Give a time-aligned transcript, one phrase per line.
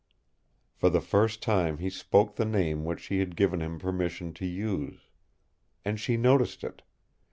[0.73, 4.47] For the first time he spoke the name which she had given him permission to
[4.47, 5.01] use.
[5.85, 6.81] And she noticed it.